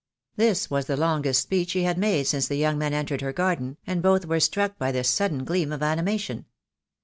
[0.35, 3.77] This was the longest speech she had made since the young men entered her garden,
[3.85, 6.45] and both were struck by this sudden gleam of animation.